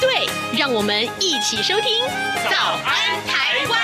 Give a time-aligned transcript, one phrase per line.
[0.00, 0.28] 对，
[0.58, 2.04] 让我们一起收听
[2.50, 3.80] 《早安台湾》。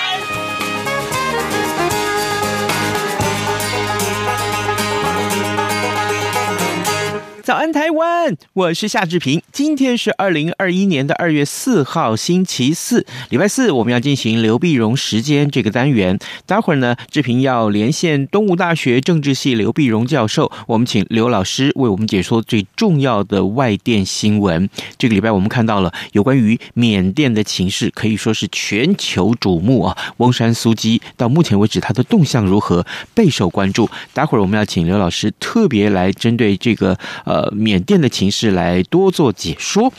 [7.46, 8.36] 早安，台湾！
[8.54, 9.40] 我是夏志平。
[9.52, 16.18] 今天是二零二一年的二月四号，星期四，礼拜四，我们要进行刘碧荣时间这个单元。
[16.44, 24.68] 待会儿呢，志平要连线东吴大学政治系刘碧荣教授，我们请刘老师为我们解说最重要的外电新闻。
[24.98, 29.96] 这个礼拜我们看到了有关于缅甸的情势，可以说是全球瞩目啊。
[30.16, 33.88] 翁山苏姬到目前为止他的动向如何，备受关注。
[34.12, 37.35] 待会儿我们要请刘老师特别来针对这个呃。
[37.36, 39.92] 呃，缅甸的情势来多做解说。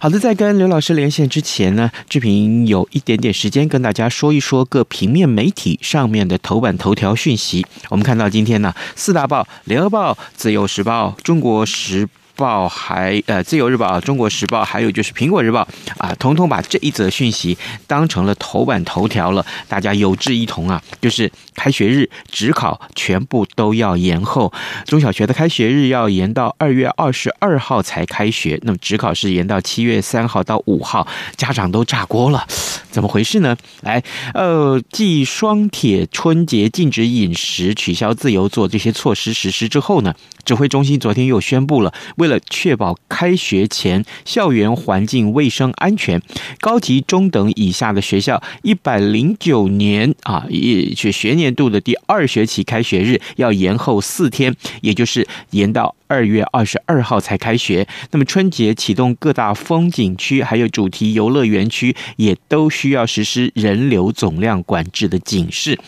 [0.00, 7.66] 好的，在跟刘老师连线之前呢，志平有一点点时间跟大家说一说各平面媒体上面的头版头条讯息。
[7.88, 15.66] 我们看到今天呢，四大报：联合报、自由时报、中国时报还呃，自由日报、中国时报，还有就是苹果日报
[15.98, 17.56] 啊，统统把这一则讯息
[17.86, 19.44] 当成了头版头条了。
[19.68, 24.52] 大家有志一同啊，就是开学日指考全部都要延后，
[24.86, 31.06] 中小学的开学日要延到二月二十二号才开学，那么指考是延到七月三号到五号，
[31.36, 32.46] 家长都炸锅了，
[32.90, 33.56] 怎么回事呢？
[33.82, 34.02] 来，
[34.34, 46.20] 呃，继双铁春节禁止饮食、取消自由做这些措施实施之后呢，指挥中心昨天又宣布了，为确保开学前校园环境卫生安全，
[46.60, 57.86] 高级中等以下的学校一百零九年啊，也学学年度的第二学期开学日要延后四天，也就是延到二月二十二号才开学。
[58.10, 65.78] 那么春节启动各大风景区还有主题游乐园区也都需要实施人流总量管制的警示。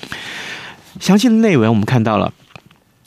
[1.01, 2.33] 详细的内文我们看到了。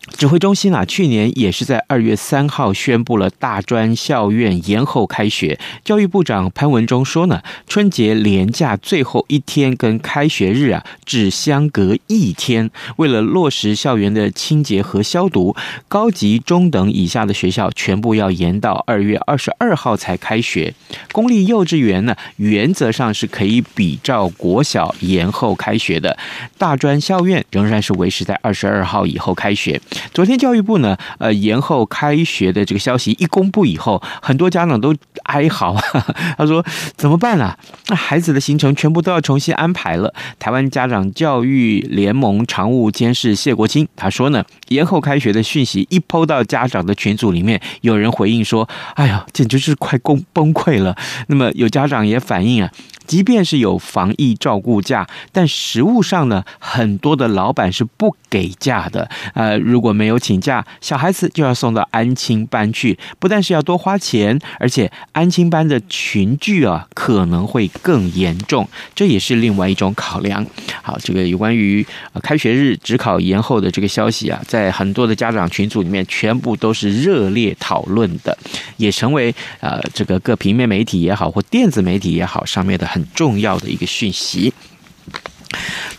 [0.07, 5.59] 指挥中心啊，去年也是在二月三号宣布了大专校院延后开学。
[5.83, 12.69] 教育部长潘文忠说呢，春节连假最后一天跟开学日啊，只相隔一天。
[12.97, 15.55] 为了落实校园的清洁和消毒，
[15.87, 20.73] 高级中等以下的学校全部要延到二月二十二号才开学。
[21.15, 26.17] 公立幼稚园呢，原则上是可以比照国小延后开学的。
[26.57, 29.79] 大专校院仍然是维持在二十二号以后开学。
[30.13, 34.93] 昨天教育部呢，呃，延后开学的这个消息一公布以后，很多家长都
[35.23, 35.73] 哀嚎，
[36.37, 36.61] 他说
[36.97, 37.57] 怎么办啊？
[37.87, 40.13] 那孩子的行程全部都要重新安排了。
[40.37, 50.93] 台湾家长教育联盟常务监事谢国清他说呢，延后开学的讯息一 PO 到家长的群组里面，有人回应说：“哎呀，简直是快崩崩溃了。”
[51.27, 52.71] 那么有家长也反映啊。
[53.05, 59.09] 即便是有防疫照顾假，但实物上呢，很多的老板是不给假的。
[59.33, 70.45] 呃，如果没有请假，小孩子就要送到安亲班去，不但是要多花钱，而且安亲班的群聚啊可能会更严重，这也是另外一种考量。
[70.81, 71.85] 好，这个有关于
[72.23, 78.37] 开学日只考延后的这个消息啊，在很多的家长群组里面，全部都是热烈讨论的，
[78.77, 82.85] 也成为呃这个各平面媒体也好或电子媒体也好上面的。
[82.95, 84.53] 很重要的一个讯息。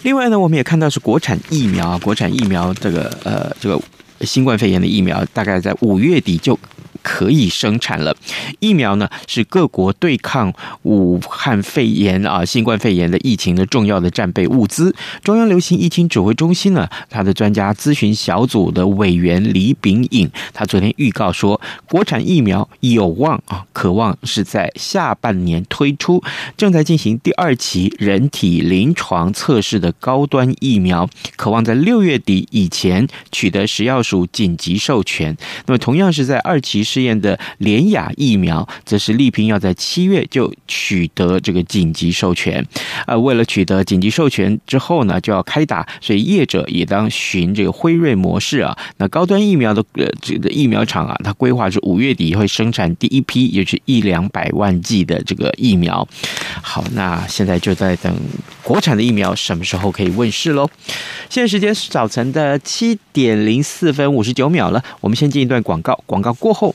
[0.00, 3.78] 另外呢，我们也看到是国产疫苗，国产疫苗这个呃，这个
[4.22, 6.58] 新冠肺炎的疫苗，大概在五月底就。
[7.06, 8.12] 可以生产了
[8.58, 10.52] 疫苗呢，是各国对抗
[10.82, 14.92] 武汉肺炎啊，新冠肺炎的疫情的重要的战备物资。
[15.22, 26.20] 中央流行疫情指挥中心呢，他的专家咨询小组的委员李秉颖，他昨天预告说，国产疫苗有望啊，渴望是在下半年推出，
[26.56, 35.36] 正在进行第二期人体临床测试的高端疫苗，渴望在六月底以前取得食药署紧急授权。
[35.66, 36.84] 那么，同样是在二期。
[36.96, 42.66] 试验的联亚疫苗，则是力拼要在七月就取得这个紧急授权。
[43.06, 48.74] 呃，为了取得紧急授权之后呢，就要开打，所以业者也当循这个辉瑞模式啊。
[48.96, 56.08] 那高端疫苗的呃这个疫苗厂啊，它规划是五月底会生产第一批，也就是一两百万剂的这个疫苗。
[56.62, 58.10] 好，那现在就在等
[58.62, 60.66] 国产的疫苗什么时候可以问世喽？
[61.28, 66.74] 现在时间是早晨的七点零四分五十九秒了，我们先进一段广告，广告过后。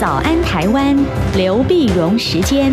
[0.00, 0.96] 早安，台湾，
[1.36, 2.72] 刘碧荣时间。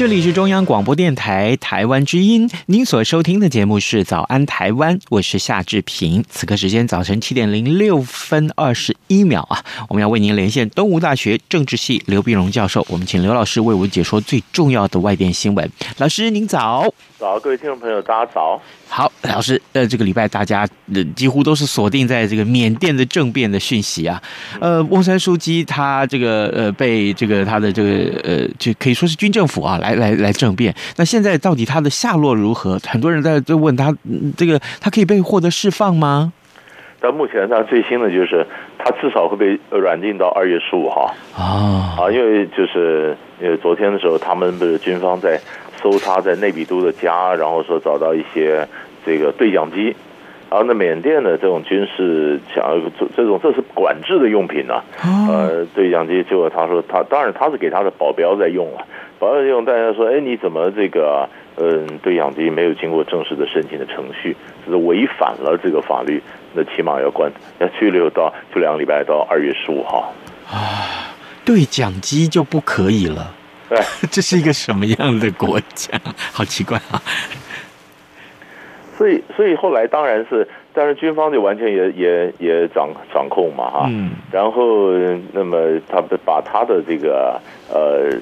[0.00, 6.24] 这里是中央广播电台台湾之音，您所收听的节目是《早安台湾》，我是夏志平。
[6.30, 15.70] 此刻时间早晨七点零六分二十一秒啊，我们要为您连线东吴大学政治系刘碧荣教授，我们请刘老师为我们解说最重要的外电新闻。
[15.98, 16.90] 老师您早。
[17.18, 18.58] 早，各位听众朋友，大家早。
[18.88, 24.20] 好，老师，呃，这个礼拜大家呃几乎都是锁定在这个缅甸的政变的讯息啊。
[24.58, 30.74] 呃，翁山苏姬他这个呃被这个他的这个呃就可以说是军政府啊来来来来政变。
[30.96, 32.78] 那现在到底他的下落如何？
[32.86, 33.94] 很多人在在问他，
[34.36, 36.32] 这个他可以被获得释放吗？
[37.00, 38.46] 但目前他最新的就是
[38.78, 45.40] 他至少会被软禁到二月十五号啊啊，因为就是因为昨天的时候他们不是军方在。
[45.82, 48.68] 搜他在内比都的家，然后说找到一些
[49.06, 49.96] 这个对讲机，
[50.50, 54.84] 然后那缅甸的这种军事想要这这种这是管制的用品啊，
[55.26, 58.84] 呃，对讲机，结果他说他当然他是给他的保镖在用了，
[59.20, 61.28] 保镖在用，大家说，哎，你怎么这个
[61.58, 64.34] 嗯对讲机没有经过正式的申请的程序，
[64.64, 66.22] 这是违反了这个法律，
[66.54, 70.10] 那起码要关要拘留到就两个礼拜到二月十五号
[70.50, 71.12] 啊，
[71.44, 73.34] 对讲机就不可以了。
[73.68, 73.78] 对，
[74.10, 76.00] 这是一个什么样的国家？
[76.32, 76.96] 好奇怪啊！
[78.96, 83.86] 所以，所以后来当然是，但是军方就完全也也也掌掌控嘛，哈。
[83.90, 84.12] 嗯。
[84.32, 84.92] 然后，
[85.32, 87.38] 那么他把他的这个
[87.68, 88.18] 呃。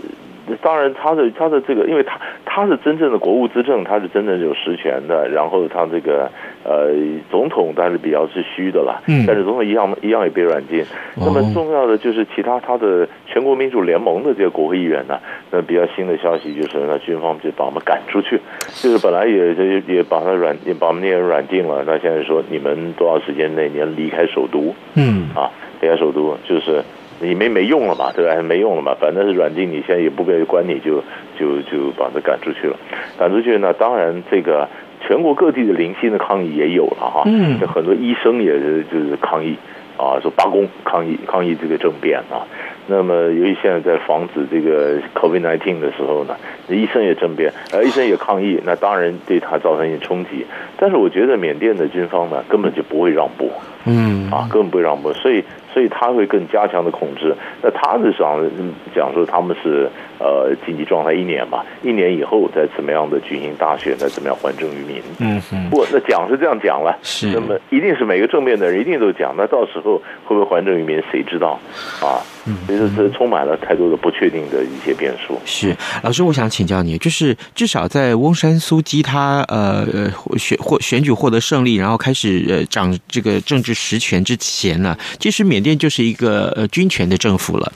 [0.57, 5.29] 当然，他的他的这个，因为他他是真正的国务资政，他是真正有实权的。
[5.29, 6.31] 然后他这个
[6.65, 6.93] 呃
[7.31, 9.03] 总统，当然是比较是虚的了。
[9.07, 9.25] 嗯。
[9.27, 10.85] 但是总统一样一样也被软禁。
[11.17, 15.19] 那么重要的就是其他他的全国民主联盟的这些国会议员呢，
[15.51, 18.41] 那比较新的消息就是，那军方就把我们赶出去，
[18.75, 21.85] 就是本来也也也把他软也把我们那些软禁了。
[21.87, 24.75] 那现在说你们多少时间内你要离开首都？
[24.95, 25.29] 嗯。
[25.35, 25.51] 啊，
[25.81, 26.83] 离开首都就是。
[27.21, 28.41] 你没没用了嘛，对吧？
[28.43, 31.03] 没用了嘛，反正是软禁，你现在也不被管你，就
[31.39, 32.77] 就就把他赶出去了。
[33.19, 34.69] 赶出去呢，当然这个
[35.01, 37.23] 全国各地的零星的抗议也有了哈。
[37.27, 37.59] 嗯。
[37.67, 39.57] 很多医生也是就是抗议
[39.97, 42.47] 啊，说罢工抗议抗议这个政变啊。
[42.87, 46.37] 那么由于现在在防止这个 COVID-19 的时候呢，
[46.69, 50.47] 那医生也政变，呃，医生也抗议，那当然对他造成一些冲击。
[50.79, 53.51] 但是我觉得缅甸的军方呢，根本就不会让步。
[53.87, 54.31] 嗯。
[54.31, 55.43] 啊，根本不会让步，所以。
[55.79, 57.33] 所以他会更加强的控制。
[57.63, 58.45] 那他是想
[58.93, 65.01] 讲说他们是呃经济状态一年嘛，一年以后再怎么样的举行大选，再怎么样还政于民。
[65.21, 65.71] 嗯嗯。
[65.71, 67.29] 不，那讲是这样讲了，是。
[67.29, 71.61] 那么一定是每个正面的人一定都讲，那到时候会不会还政于民，谁知道
[72.03, 72.19] 啊？
[72.49, 75.39] 嗯，所以这充满了太多的不确定的一些变数。
[75.45, 87.73] 是，老师，我想请教你，就是至少在翁山苏姬他呃呃选获选举获得胜利，然后开始呃掌这个政治实权之前呢，其实缅甸就是一个呃军权的政府了。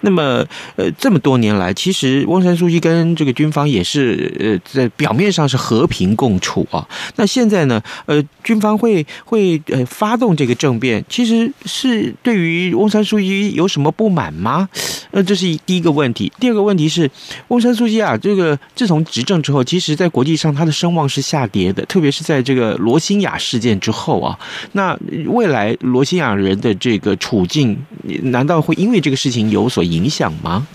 [0.00, 0.44] 那么
[0.76, 6.86] 呃这么多年来，其实翁山苏姬跟这个军方也是呃在表面上是和平共处啊。
[7.16, 14.68] 那现在呢，呃军方会会呃发动这个政变，其实是对于翁山苏姬有什么不满吗？
[15.10, 16.32] 呃，这是第一个问题。
[16.40, 17.10] 第二个问题是，
[17.48, 24.38] 翁山苏姬啊，这个自从执政之后，其实在国际上他的声望是下跌的，特别是在这个罗兴亚事件之后啊。
[24.72, 27.76] 那未来罗兴亚人的这个处境，
[28.24, 30.66] 难道会因为这个事情有所影响吗？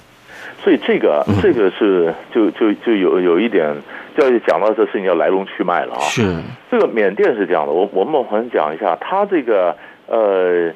[0.63, 3.75] 所以这个这个是就就就有有一点，
[4.15, 6.01] 就要讲到这事情要来龙去脉了啊。
[6.01, 9.75] 是这个缅甸是这样的，我我们好像讲一下，他这个
[10.07, 10.71] 呃。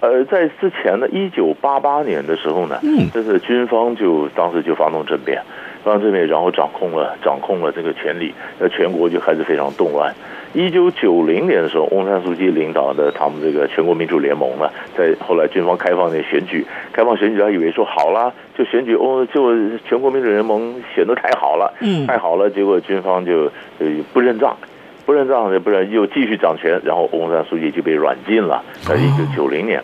[0.00, 5.40] 呃，在之前呢，一九八八年的时候呢，嗯，就是军方就当时就发动政变，
[5.82, 10.12] 发动政变，然后掌控了掌控了这个权力，那全国就开始非常动乱。
[10.52, 24.56] 一九九零年的时候，翁山书记领导的他们这个全国民主联盟呢，在后来军方开放那选举，开放选举，他以为说好了，就选举哦，就全国民主联盟选的太好了，嗯，太好了，结果军方就呃不认账。
[25.04, 29.82] 不认账，不然又继续掌权，然后翁山书记就被软禁了，在一九九零年。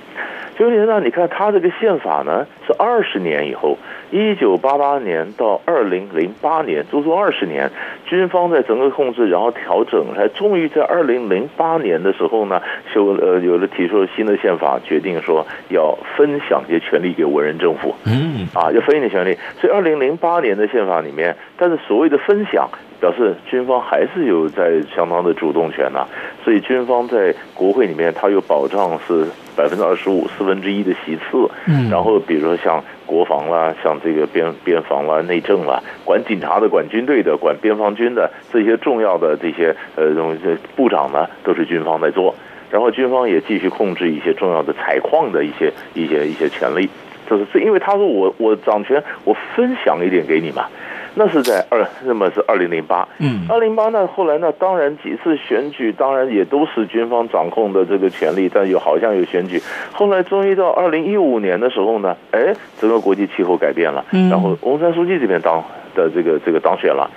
[0.58, 3.78] 九零年呢，你看他这个宪法呢，是二十年以后，
[4.10, 7.70] 一九八八年到二零零八年，足足二十年，
[8.04, 12.60] 军方在整个控制，然后调整，才终于在二零零八年的时候呢，
[12.92, 19.38] 修呃有了提出了新的宪法，决定说要分享一些权利给文人政府，嗯，啊，要分一点权利。
[19.58, 22.68] 所以二零零八年的宪法里面，但是所谓的分享。
[23.00, 26.08] 表示军方还是有在相当的主动权呐、啊，
[26.44, 29.24] 所以军方在国会里面，它有保障是
[29.56, 31.48] 百分之二十五四分之一的席次。
[31.66, 40.40] 嗯，然后比如说像国防啦，像这个边边防啦、内政啦，管警察的、管军队的、管边防军的这些重要的这些呃东西，
[40.76, 42.34] 部长呢都是军方在做。
[42.70, 46.88] 然后军方也继续控制一些重要的采矿的一些一些一些权利，
[47.28, 50.66] 就是因为他说我我掌权，我分享一点给你嘛。
[51.14, 59.60] 那是在二，那么是二零零八，嗯，二零零八呢，后来呢，当然几次选举，当然也都是军方掌控的这个权力，但有好像有选举，
[59.92, 65.62] 后来终于到二零一五年的时候呢，哎，整个国际气候改变了，然后翁山书记这边当
[65.94, 67.10] 的这个这个当选了，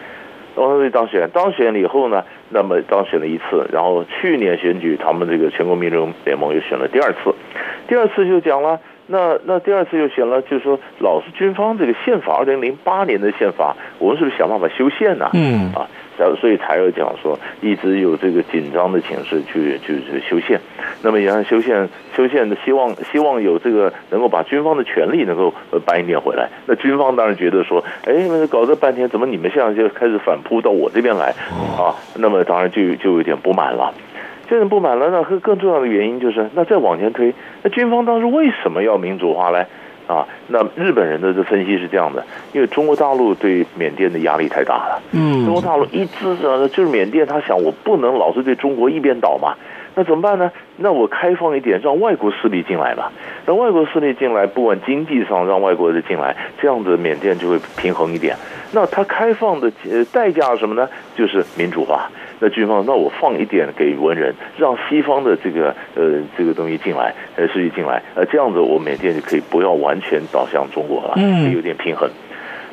[0.56, 7.34] 翁山书记当选，当选了以后呢，那么当选了一次，然后去年选举，他们这个全国民主联盟又选了第二次，
[7.88, 8.80] 第二次就讲了。
[9.08, 15.30] 那那第二次又选了，就是说老是军方这个宪法，二零零八年的宪法，我们是不是想办法修宪呢？
[15.34, 20.60] 嗯啊，然后所以才有讲说，一直有这个紧张的情势去去去修宪。
[21.02, 25.54] 那么也按修宪修宪的希望，希望有这个能够把军方的权力能够
[25.86, 26.48] 搬一点回来。
[26.66, 28.14] 那军方当然觉得说，哎，
[28.50, 31.36] 搞这半天，怎么你们现在就开始反扑到我这边来
[31.78, 31.94] 啊？
[32.16, 33.94] 那么当然就就有点不满了。
[34.50, 37.34] 现在不满了，那更重要的原因就是，那再往前推，
[37.64, 39.66] 那军方当时为什么要民主化呢？
[40.06, 42.22] 啊，那日本人的这分析是这样的，
[42.52, 45.02] 因为中国大陆对缅甸的压力太大了。
[45.14, 46.36] 嗯，中国大陆一直
[46.74, 49.56] 就是缅甸，他想我不能老是对中国一边倒嘛，
[49.96, 50.52] 那怎么办呢？
[50.76, 53.14] 那我开放一点，让外国势力进来吧，
[53.46, 58.36] 让外国势力进来，不管经济上让外国人进来，这样子缅甸就会平衡一点。
[58.74, 60.90] 那他开放的呃代价是什么呢？
[61.16, 62.10] 就是民主化。
[62.44, 72.10] 那军方，那我放一点给文人，让西方的这个呃这个东西进来，呃势力进来，呃这样子我缅甸就可以不要完全倒向中国了，嗯，有点平衡。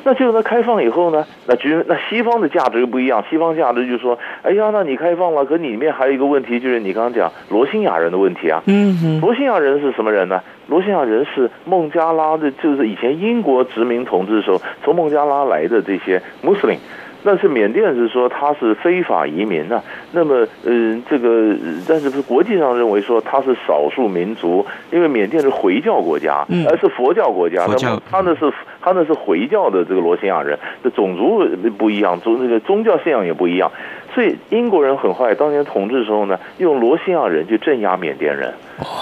[0.03, 10.41] 那就那开放以后呢，那军那西方的价值又不一样，西方价值就是说，哎呀，那你开放了，可里面还有一个问题，就是你刚刚讲罗兴亚人的问题啊，嗯嗯，罗兴亚人是什么人呢？
[10.67, 16.77] 罗兴亚人是孟加拉的，就是以前英国殖民统治的时候从孟加拉来的这些穆斯林。
[17.23, 21.55] 但是缅甸是说他是非法移民呢、啊，那么嗯、呃，这个
[21.87, 28.51] 但是是国际上认为说他是少数民族，因为缅甸是回教国家，而是佛教国家，那么他那是
[28.81, 31.45] 他那是回教的这个罗兴亚人，的种族
[31.77, 33.71] 不一样，宗那个宗教信仰也不一样，
[34.15, 38.51] 所以英国人很坏，当年统治的时候呢，用罗兴亚人去镇压缅甸人，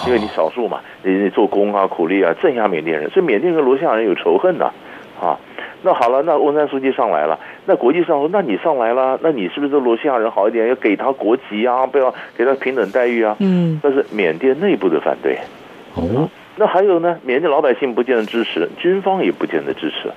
[0.07, 4.65] 因为你少数嘛，你你做工啊苦力啊镇压缅甸人，所以缅甸跟罗兴亚人有仇恨的
[5.21, 5.39] 啊。
[5.81, 13.35] 那好了，那翁山书记上来了，那国际上说，那你上来了，那你是不是对罗西亚人好一点，要给他国籍啊，不要给他平等待遇啊？
[13.39, 15.37] 嗯，但是缅甸内部的反对。
[15.95, 20.11] 哦，那还有呢，缅甸老百姓不见得支持，军方也不见得支持。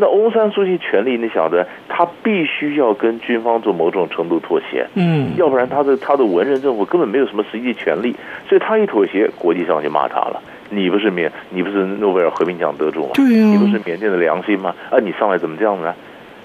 [0.00, 4.86] 那翁山书记权力，你晓得，他必须要跟军方做某种程度妥协。
[4.94, 8.14] 嗯，要不然他的他的文人政府根本没有什么实际权力，
[8.48, 10.40] 所以他一妥协，国际上就骂他了。
[10.70, 13.10] 你不是缅，你不是诺贝尔和平奖得主吗？
[13.14, 14.74] 对呀、啊，你不是缅甸的良心吗？
[14.90, 15.94] 啊，你上来怎么这样呢？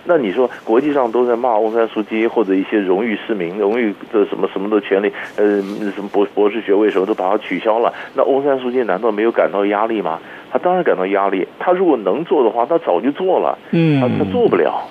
[0.06, 5.62] 那你说国际上都在骂翁山苏姬，或者一些荣誉市民、荣誉的什么什么的权利，呃，
[5.96, 7.94] 什么博博士学位什么都把它取消了。
[8.13, 10.20] 那翁山苏姬难道没有感到压力吗？
[10.51, 11.48] 他当然感到压力。
[11.58, 13.58] 他如果能做的话，他早就做了。
[13.72, 14.84] 嗯，他他做不了，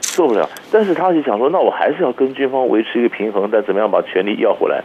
[0.00, 0.50] 做不了。
[0.72, 4.82] 但是他就想说，那我还是要跟军方维持一个平衡，但怎么样把权力要回来？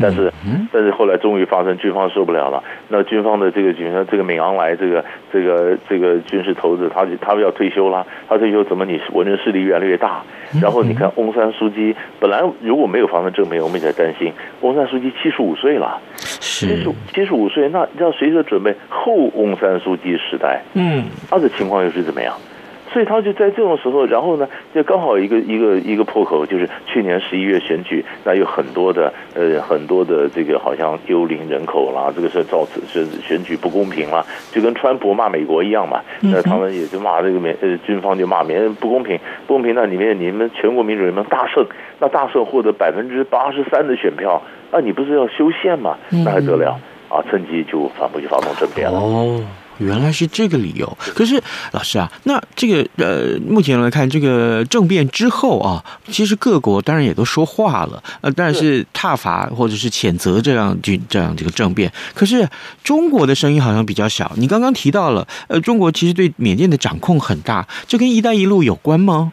[0.00, 0.32] 但是，
[0.72, 2.62] 但是后来终于发生，军方受不了了。
[2.88, 8.06] 那军方的这个军，这个敏昂莱，这个这个这个军事头子，他他要退休了。
[8.28, 8.84] 他退休怎么？
[8.84, 10.22] 你文人势力越来越大。
[10.62, 14.32] 然后你看翁山书记，本来如果没有发生政变，我们也在担心。
[14.60, 20.62] 翁山书记七十五岁了，七十七十五岁，那要随着准备后翁山书记时代。
[20.74, 22.34] 嗯，他的情况又是怎么样？
[22.92, 41.66] 所以他就在这种时候，然后呢，就刚好一个一个一个破口，就是去年十一月选举，那有很多的呃很多的这个好像幽灵人口啦，这个是造成是选举不公平啦，就跟川普骂美国一样嘛，那他们也就骂这个美呃军方就骂美不公平，不公平，那里面你们全国民主联盟大胜，
[42.00, 44.42] 那大胜获得百分之八十三的选票，
[44.72, 45.96] 那你不是要修宪吗？
[46.10, 46.78] 那还得了
[47.08, 47.22] 啊？
[47.30, 48.98] 趁机就反复去发动政变了。
[48.98, 49.40] 哦。
[49.78, 51.40] 原来是这个理由，可是
[51.72, 62.48] 老师啊，那这个呃，目前来看，这个政变之后啊，其实各国当然也都说话了，呃，但是挞伐或者是谴责这样这这样这个政变，可是
[62.82, 64.30] 中国的声音好像比较小。
[64.36, 69.32] 你刚刚提到了，呃，中国其实对缅甸的掌控很大，这跟“一带一路”有关吗？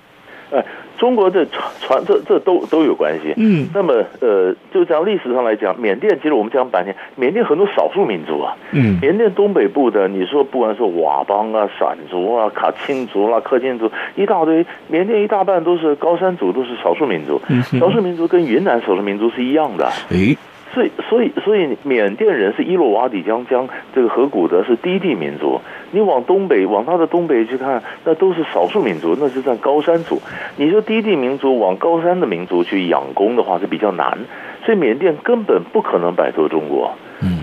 [0.51, 0.63] 呃
[0.97, 3.33] 中国的传传这这都都有关系。
[3.37, 8.55] 嗯，那么呃，就这样历史上来讲，缅甸其实我们讲百年，缅甸很多少数民族啊。
[8.71, 17.41] 嗯，缅甸东北部的，你说不管是佤邦啊、闪族啊、卡钦族啦、克钦族，一大堆，缅甸一大半都是高山族，都是少数民族。
[17.49, 19.85] 嗯，少数民族跟云南少数民族是一样的。
[20.09, 20.37] 诶。
[20.75, 25.61] 所以，所以，所以，缅甸人是伊洛瓦底江江这个河谷的，是低地民族。
[25.91, 30.21] 你往东北，往他的东北去看，那都是少数民族，那是在高山族。
[30.57, 34.19] 你说低地民族往高山的民族去养工的话，是比较难。
[34.65, 36.91] 所以，缅甸根本不可能摆脱中国。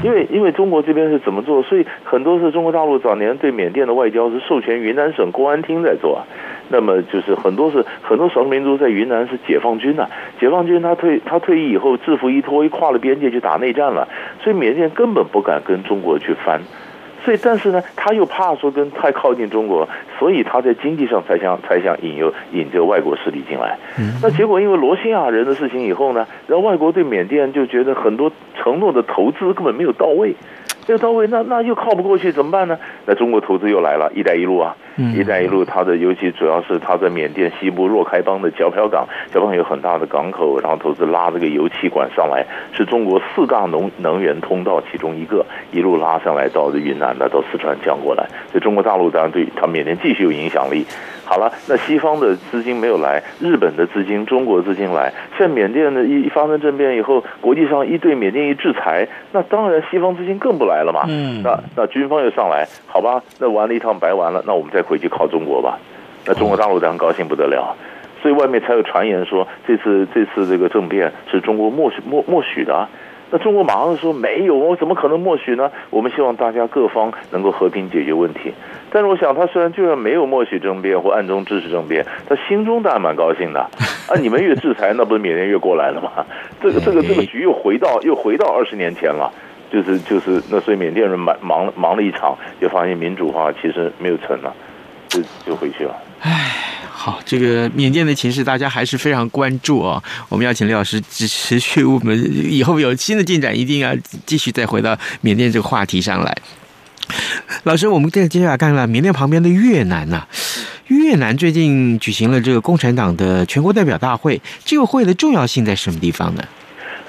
[0.05, 1.63] 因为，因为中国这边是怎么做？
[1.63, 6.23] 所以，很多是中国大陆早年对缅甸的外交是授权云南省公安厅在做。
[6.69, 10.09] 那么就是很多是很多少数民族在云南是解放军呐、
[10.41, 14.09] 解放军他退他退役以后制服一脱，一跨了边界去打内战了，
[14.43, 16.61] 所以缅甸根本不敢跟中国去翻，
[17.25, 19.89] 所以但是呢，他又怕说跟太靠近中国，
[20.19, 23.79] 所以他在经济上才想才想引诱引这个外国势力进来。
[24.23, 30.35] 那结果因为罗兴亚人的事情以后呢，然后外国对缅甸就觉得很多承诺的投资根本没有到位。
[30.87, 32.79] 没有到位，那那又靠不过去，怎么办呢？
[33.07, 34.77] 那中国投资又来了，“一带一路”啊
[35.15, 50.85] ，“一带一路”它的尤其主要是它在缅甸西部若开邦的皎漂港，皎漂港有很大的港口，然后投资拉这个油气管上来，是中国四大能能源通道其中一个，一路拉上来到云南的，到四川江过来，所以中国大陆当然对它缅甸继续有影响力。
[51.25, 61.05] 好了，那西方的资金没有来，日本的资金、中国资金来，现在缅甸的一一发生政变以后，国际上一对缅甸一制裁，那当然西方资金更不来了嘛。
[61.09, 65.79] 嗯，那那军方又上来，好吧，那玩了一趟白玩了，那我们再回去靠中国吧。
[66.25, 67.77] 那中国大陆当然高兴不得了，
[68.23, 72.89] 所以外面才有传言说这次这次这个政变是中国默许默默许的。
[73.35, 75.73] 那中国马上说没有我，怎么可能默许呢？
[75.89, 78.53] 我们希望大家各方能够和平解决问题。
[78.91, 83.61] 但是我想，他虽然就算没有默许政变或暗中支持政变，他心中当然蛮高兴的。
[84.07, 86.23] 啊，你们越制裁，那不是缅甸越过来了吗？
[86.61, 89.33] 这个这个这个局又回到又回到二十年前了，
[89.73, 94.55] 就是就是那所以缅甸人忙忙忙了一场，就发现民主化其实没有成了，
[95.09, 95.95] 就就回去了。
[96.21, 96.51] 唉。
[96.95, 100.01] 好，这个缅甸的情势大家还是非常关注哦。
[100.29, 102.17] 我们要请刘老师持持续，我们
[102.49, 103.93] 以后有新的进展，一定要
[104.25, 106.37] 继续再回到缅甸这个话题上来。
[107.65, 110.29] 老师，我们再接下来看看缅甸旁边的越南呐、
[110.87, 116.45] 越南最近举行了这个共产党的全国代表大会，这个会的重要性在什么地方呢？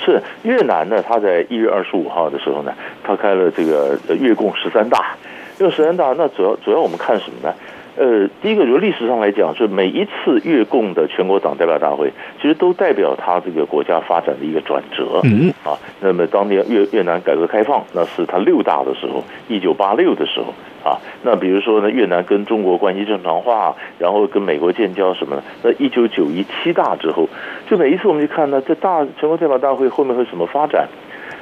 [0.03, 5.15] 是越南呢，他在一月二十五号的时候呢，他开了这个越共十三大。
[5.57, 7.53] 这个十三大，那主要主要我们看什么呢？
[7.95, 15.21] 呃，第一个就历史上来讲，是每一次越共的全国党代表大会，其实都代表他这个国家发展的一个转折。
[15.23, 20.53] 嗯啊，那么当年越越南改革开放，那是他六大的时候，一九八六的时候
[20.83, 20.97] 啊。
[21.21, 25.43] 那比如说呢，越南跟中国关系正常化，然后跟美国建交什么的。
[25.61, 27.29] 那一九九一七大之后，
[27.69, 30.87] 就每一次我们就看呢，这大全国代表大会后面会怎么发展？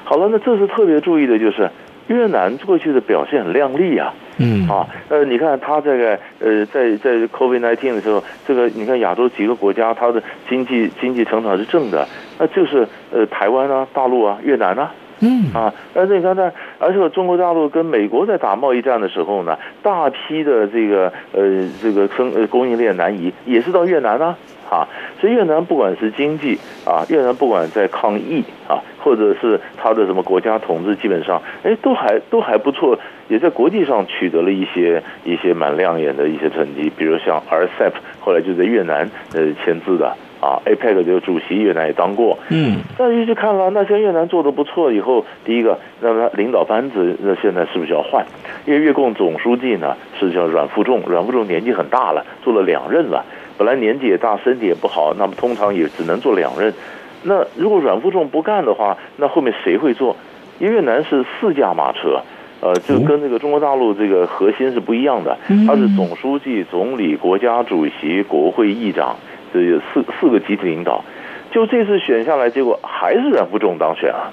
[0.04, 1.70] 好了，那这次特别注意的就是。
[2.12, 4.68] 越南过去的表现很亮丽啊，嗯。
[4.68, 15.52] 啊，呃，你看它这个呃，在在 COVID-19 的时候，这个你看亚洲几个国家，它的经济经济成长是正的，那就是呃台湾啊、大陆啊、越南啊，嗯。
[15.54, 24.36] 啊，但是你看在，而且中国大陆跟美国在打贸易战的时候呢，大批的这个呃这个生呃供应链南移，也是到越南啊。
[24.72, 24.88] 啊，
[25.20, 40.08] 所以越南不管是经济啊，越南不管在抗疫啊，或者是他的什么国家统治，基本上哎都还都还不错，也在国际上取得了一些一些蛮亮眼的一些成绩，比如像 RCEP 后来就在越南呃签字的
[40.40, 48.26] 啊，APEC 这个主席越南也当过，嗯，那就去看了，那像越南做的不错，以后第一个，那么领导班子那现在是不是要换？
[48.66, 53.26] 因为越共总书记呢是叫阮富仲，阮富仲年纪很大了，做了两任了。
[53.58, 56.74] 本来年纪也大，身体也不好，那么通常也只能做两任。
[57.24, 60.16] 那如果阮富仲不干的话，那后面谁会做？
[60.60, 62.22] 越南是四驾马车，
[62.62, 65.38] 呃，就跟那个中国大陆这个核心是不一样的，
[65.68, 69.16] 他是总书记、总理、国家主席、国会议长，
[69.52, 71.04] 这有四四个集体领导。
[71.52, 74.30] 就这次选下来，结果还是阮富仲当选啊，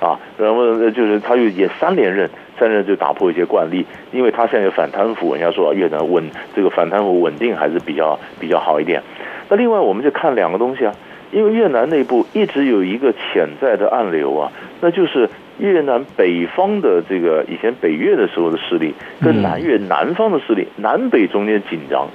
[0.00, 9.02] 啊，然后就是他又也三连任，三连任就打破一些惯例，因为他现在有反贪腐，人家说越南稳这个反贪腐稳定还是比较比较好一点。
[9.48, 10.92] 那另外我们就看两个东西啊，
[11.30, 15.28] 因为越南内部一直有一个潜在的暗流啊，那就是。
[15.58, 18.92] 越南北方的这个以前北越的时候的势力，
[19.22, 22.06] 跟南越南方的势力，南北中间紧张。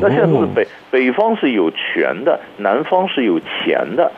[0.00, 4.10] 那现在是北北方是有权的，南方是有钱的。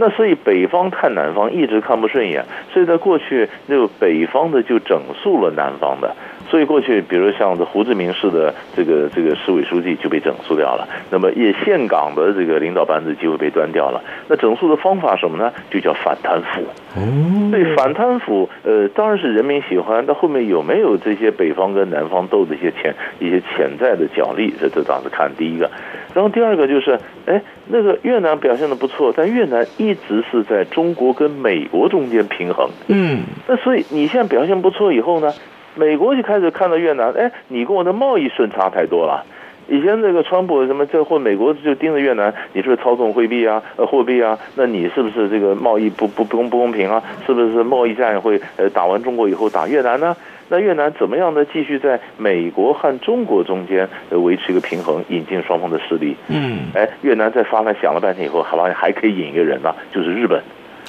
[0.00, 6.14] 那所以北方看南方一直看不顺眼，所以在过去那个北方的就整肃了南方的。
[6.50, 14.02] 所以过去，比如像这胡志明市的这个这个市委书记就被整肃掉了，那么也岘港的这个领导班子就会被端掉了。
[14.28, 15.52] 那整肃的方法什么呢？
[15.70, 16.62] 就叫反贪腐。
[16.96, 24.54] 哦，所以反贪腐，呃，当然是人民喜欢，但后面有没有这些北方跟南方斗的一些潜一些潜在的角力？
[24.58, 25.70] 这这倒是看第一个。
[26.14, 32.70] 然后第二个就是，哎，那个越南表现的不错，但越南一直是在中国跟美国中间平衡。
[32.88, 35.30] 嗯，那所以你现在表现不错以后呢？
[35.78, 39.24] 美国就开始看到越南，哎，你跟我的贸易顺差太多了。
[39.68, 43.62] 以前这个川普什么这或美国就盯着越南，你是不是操纵汇币啊？
[43.76, 44.36] 呃，货币啊？
[44.56, 47.00] 那你是不是这个贸易不不不公不公平啊？
[47.26, 50.16] 是不是贸易战会呃打完中国以后打越南呢？
[50.48, 51.44] 那越南怎么样呢？
[51.52, 56.16] 继续在美国和中国中间维持一个平衡，引进双方的势力。
[56.28, 60.42] 嗯，哎，越南在发来想了半天以后，好吧，还可以引一个人呢，就是日本。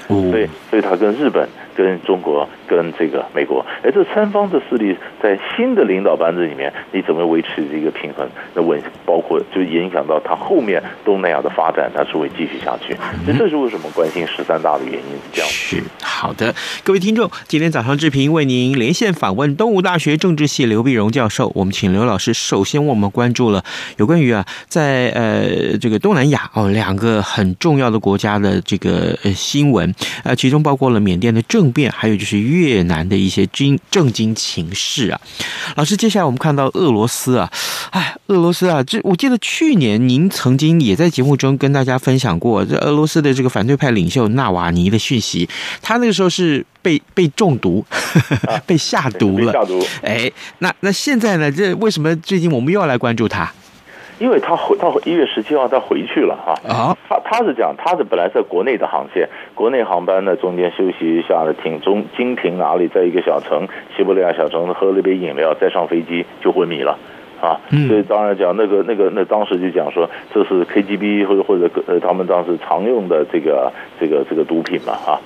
[0.09, 8.27] 所以，所以他跟日本、跟中国、跟这个美国，哎，这三方的势力在新的领导班子里面，你怎么维持这个平衡？
[8.55, 12.97] 那稳包括就影响到他后面东南亚的发展，他是会继续下去。
[13.27, 15.49] 那这是为什么关心十三大的原因这样。
[15.69, 21.51] 是好的，各位听众，今天早上志平为您连线访问东吴大学政治系刘碧荣教授。
[21.53, 23.63] 我们请刘老师首先为我们关注了
[23.97, 29.93] 有关于啊，在呃这个东南亚哦两个很重要的国家的这个呃新闻。
[30.23, 35.21] 呃，其中包括了缅甸的政变，还有就是越南的一些军政经情势啊。
[35.75, 37.51] 老师，接下来我们看到俄罗斯啊，
[37.91, 45.47] 哎，俄罗斯啊，这我记得去年您曾经也在节目中跟大家分享过，这俄罗斯的这个反对派领袖纳瓦尼的讯息，
[45.81, 47.85] 他那个时候是被被中毒，
[48.67, 49.53] 被下毒了。
[49.53, 49.79] 下毒。
[50.03, 51.51] 哎，那那现在呢？
[51.51, 53.51] 这为什么最近我们又要来关注他？
[54.19, 66.99] 因为他回到一月十七号他回去了哈，啊，他他是讲他是本来在国内的航线，国内航班呢中间休息一下的停中经停哪里，在一个小城西伯利亚小城喝了一杯饮料，再上飞机就昏迷了，
[67.41, 75.19] 啊，所以当然讲那个那个那当时就讲说这是 KGB 或者或者呃他们当时常用的这个这个这个毒品嘛哈，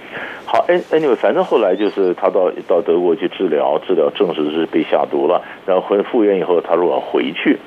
[0.46, 7.58] 好，anyway 反正后来就是他到到德国去治疗，治疗证实是被下毒了，然后回复原以后他如果回去。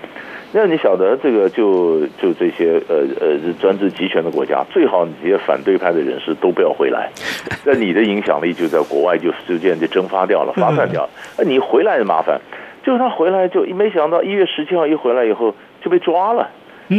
[0.53, 7.11] 那你晓得这个就就这些呃呃专制集权的国家，最好你这些反对派的人士都不要回来，
[7.67, 11.11] 那你的影响力就在国外就逐渐就蒸发掉了，发散掉了。
[11.37, 12.41] 那你回来也麻烦，
[12.87, 16.49] 就是他回来就没想到一月十七号一回来以后就被抓了。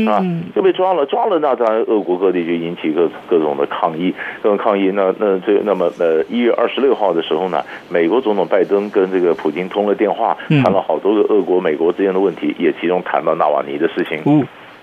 [0.05, 0.19] 啊，
[0.53, 4.91] 就被抓了，抓了，那当然，俄国各地就引起各各种的抗议，各种抗议。
[4.93, 14.21] 那那这那么呃，一月二十六号的时候呢，美国总统拜登跟这个普京通了电话，谈了好多个俄国、美国之间的问题，也其中谈到纳瓦尼的事情。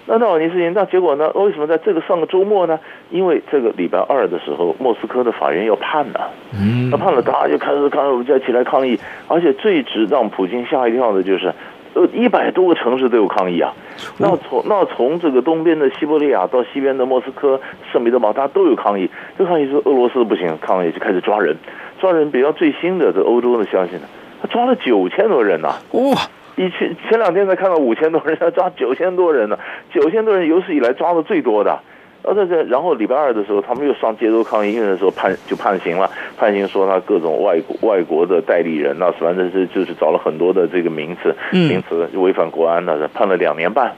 [0.06, 1.30] 嗯，那纳瓦尼事情，那结果呢？
[1.34, 2.78] 为什么在这个上个周末呢？
[3.10, 6.30] 因为这个礼拜二的时候，莫斯科的法院要判了。
[6.52, 11.52] 嗯，那判了，大家就开始开始就起来抗议，而且最值让普京吓一跳的就是。
[11.96, 13.72] 呃，一百多个城市都有抗议啊！
[14.18, 17.60] 那从那从这个东边的西伯利亚到西边的莫斯科、
[17.92, 19.08] 圣彼得堡，大家都有抗议。
[19.38, 21.56] 就抗议说俄罗斯不行，抗议就开始抓人，
[22.00, 22.28] 抓人。
[22.32, 24.02] 比较最新的这欧洲的消息呢，
[24.42, 25.68] 他抓了九千多人呐！
[25.92, 26.16] 哇，
[26.56, 29.58] 以前前两天才看到五千多人，要抓九千多人呢，
[29.92, 31.80] 九千多人有史以来抓的最多的。
[32.22, 43.92] 呃，这这，然后礼拜二的时候，他们又上街头抗议，因为那时候判就判刑了，判刑说他各种外国外国的代理人，那反正是就是找了很多的这个名词名词违反国安的，判了两年半。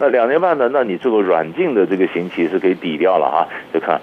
[0.00, 3.46] 那两年半呢，那你这个软禁的这个刑期是可以抵掉了啊？
[3.72, 4.00] 就看，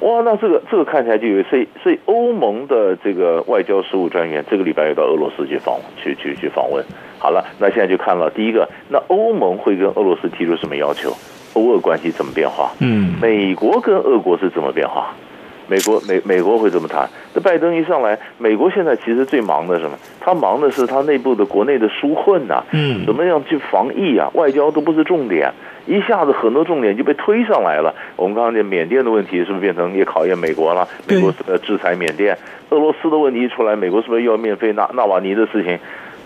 [0.00, 6.84] 哇，那这个这个看起来就有，所以所以欧盟的这个外交事务专员这个礼拜又到俄罗斯去访去去去访问。
[7.20, 11.12] 好了，那现在就看了第一个，那欧盟会跟俄罗斯提出什么要求？
[11.52, 12.72] 欧俄关系怎么变化？
[12.80, 15.12] 嗯，美国跟俄国是怎么变化？
[15.68, 17.08] 美国美美国会怎么谈？
[17.34, 19.96] 那拜登一上来，美国现在其实最忙的是什么？
[20.18, 24.28] 他忙的是他内部的国内的纾困呐、啊，嗯，怎么样去防疫啊？
[24.34, 25.52] 外交都不是重点，
[25.86, 27.94] 一下子很多重点就被推上来了。
[28.16, 30.88] 我们刚刚讲缅甸的问题，是不是变成也考验美国了？
[31.06, 32.36] 美国呃制裁缅甸，
[32.70, 35.78] 俄罗斯的问题一出来，美国是不是又要面对纳纳瓦尼的事情？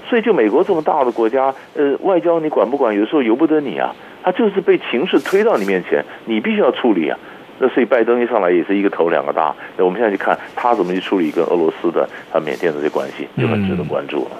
[0.09, 2.95] 所以就美国这么大的国家，呃，外交你管不管？
[2.95, 7.19] 有时候由不得你啊，他就是被情势推到你面前，你必须要处理啊。
[7.59, 9.55] 那所以拜登一上来也是一个头两个大。
[9.77, 14.31] 那我们现在去看他怎么去处理跟俄罗斯的、他缅甸的这关系，就很值得关注了。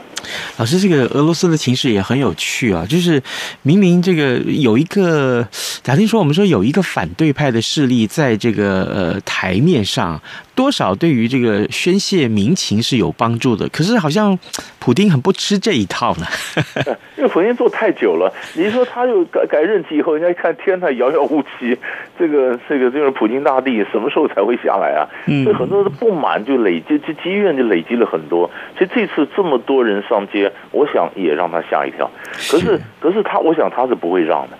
[0.57, 3.23] 老师，这个俄罗斯的情势也很有趣啊，就是
[3.63, 5.47] 明明这个有一个，
[5.83, 10.21] 假定说我们说有一个反对派的势力在这个呃台面上。
[10.57, 14.39] 多少对于这个宣泄民情是有帮助的，可是好像
[14.85, 16.27] 普丁很不吃这一套呢。
[17.17, 21.75] 因为普丁做太久了，你说他又改改任期以后，人家一看天呐遥遥无期，
[22.19, 25.09] 这个这个这个普京大帝什么时候才会下来啊？
[25.43, 28.51] 所以很多的不满就累积，这积怨就累积了很多。
[28.77, 32.11] 所以这次这么多人上街，我想也让他吓一跳。
[32.51, 34.59] 可是可是他，我想他是不会让的。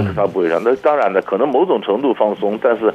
[0.00, 2.94] 他他不会让，那当然的，可能某种程度放松，但是，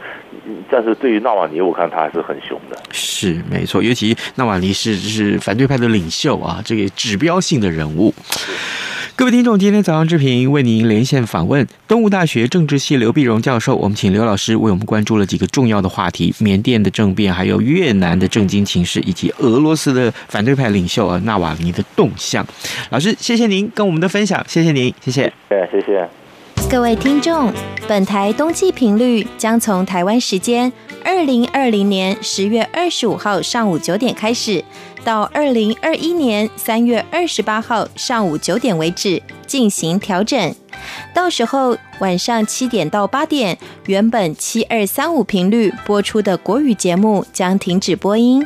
[0.69, 2.77] 但是对于纳瓦尼，我看他还是很凶的。
[2.91, 8.13] 是没错，尤其纳瓦尼是是反对派的领袖啊，这个指标性的人物。
[9.15, 22.45] 各位听众，今天早上之平为您连线访问东吴大学政治系刘碧荣教授，我们请刘老师为我们关注了几个重要的话题：缅甸的政变，还有越南的政经情势，以及俄罗斯的反对派领袖啊纳瓦尼的动向。
[22.91, 26.07] 老师，谢谢您跟我们的分享，谢谢您，谢谢，谢谢。
[26.69, 27.49] 各位听众，
[27.87, 34.61] 本台冬季频率将从台湾时间二零二零年十月二十五号上午九点开始，
[35.05, 40.53] 到二零二一年三月二十八号上午九点为止进行调整。
[41.13, 48.45] 到时候晚上七点到八点，原本七二三五频率播出的国语节目将停止播音。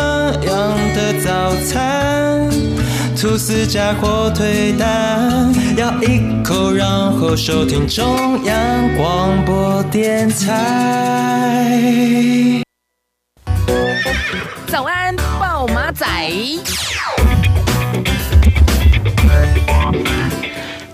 [0.00, 2.48] 么样的早餐？
[3.20, 8.56] 吐司加火腿蛋，咬一口，然后收听中央
[8.96, 11.76] 广播电台。
[14.68, 16.06] 早安，报马仔。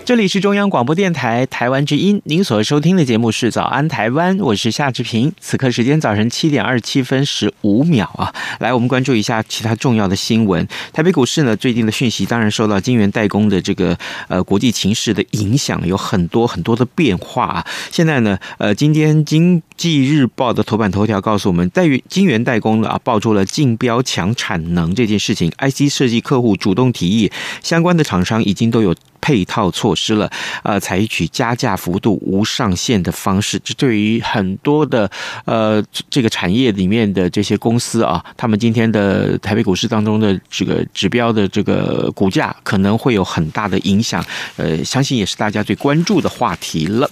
[0.07, 5.33] 这里是中央广播电台台湾之音，您所收听的节目是《早安台湾》，我是夏志平。
[5.41, 10.65] 此刻时间早晨七点二十七分十五秒啊，来，我们关注一下其他重要的新闻。
[10.93, 13.97] 台北股市呢，最近的讯息当然受到金元代工的这个
[14.29, 17.67] 呃国际情势的影响，有很多很多的变化啊。
[17.91, 27.29] 现在呢，呃，今天经济日报的头版头条告诉我们，在于晶圆代工呢啊，爆出了竞标抢产能这件事情，IC 设计客户主动提议，
[27.61, 28.95] 相关的厂商已经都有。
[29.27, 30.31] 配套措施了，
[30.63, 35.11] 呃，采取加价幅度无上限的方式，这对于很多的
[35.43, 44.23] 呃这个产业里面的这些公司啊，他们今天的台北股市当中的这个指标的这个股价可能会有很大的影响，
[44.55, 47.11] 呃，相信也是大家最关注的话题了。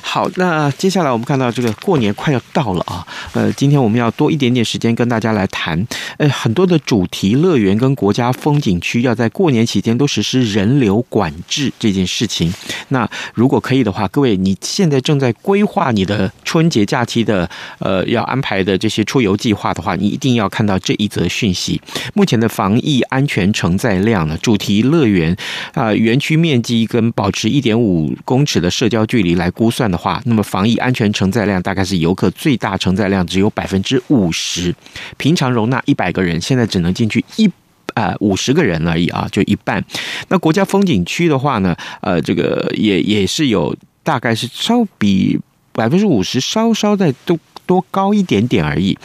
[0.00, 5.86] 好，那接下来我们看到这个过年快要到了啊，呃，今天我们要多一点点时间跟大家来谈，
[6.18, 12.50] 呃，很多的主题乐园跟国家风景区要在过年期间都实施人流管治这件事情，
[12.88, 21.78] 那如果可以的话，各位你现在正在规划你的春节假期的呃要安排的这些出游计划的话，你一定要看到这一则讯息。
[22.14, 25.36] 目前的防疫安全承载量呢，主题乐园
[25.74, 34.74] 啊园区面积跟保持一点五公尺的社交距离来估算的话，那么防疫安全承载量大概是游客最大承载量只有百分之五十，
[35.18, 37.50] 平常容纳一百个人，现在只能进去一。
[37.94, 39.84] 呃，五十个人而已啊，就一半。
[40.28, 45.38] 那国家风景区的话呢，呃，这个也也是有，大概是稍比
[45.72, 48.96] 百分之五十稍稍再多多高一点点而已。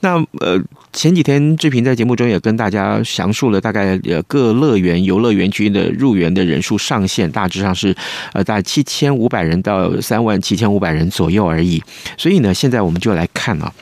[0.00, 0.60] 那呃，
[0.92, 7.94] 前几天志平在节目中也跟大家详述了大概呃各乐园游乐园区的入园的人数上限，大致上是
[8.32, 11.82] 呃大概七千五百人到三万七千五百人左右而已。
[12.16, 13.72] 所以呢，现在我们就来看啊。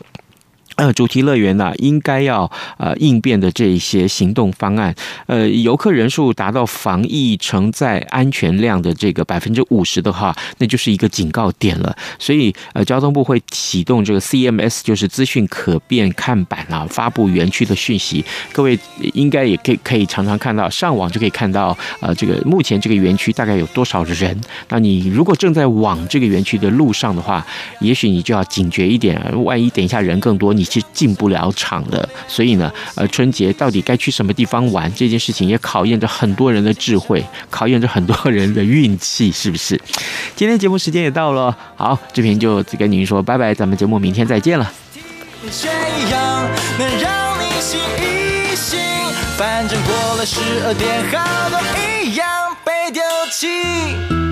[0.76, 4.94] 呃，主题乐园呢，应该要呃应变的这一些行动方案，
[5.26, 11.96] 呃，游客人数达到防疫承载安全量的这个百分之五十的话，那就是一个警告点了。
[12.18, 18.22] 所以呃，交通部会启动这个 CMS，就是资讯可变看板啊，发布园区的讯息。
[18.52, 18.78] 各位
[19.14, 24.38] 应该也可以可以常常看到，上网就可以看到呃，这个目前这个园区大概有多少人。
[24.68, 27.42] 那你如果正在往这个园区的路上的话，
[27.80, 30.65] 也许你就要警觉一点，万一等一下人更多，你。
[30.66, 39.80] 是进不了场的，所以呢，呃，春节到底该去什么地方玩这件事情，也考验着很多人的智慧，考验着很多人的运气，是不是？
[40.34, 44.70] 今天节目时间也到了，好，这边就跟您说拜拜，咱们节目明天再见了。
[45.50, 45.68] 这
[46.10, 48.80] 样能让你醒一醒，
[49.36, 51.60] 反正过了十二点，好多
[52.02, 52.26] 一样
[52.64, 54.25] 被丢弃。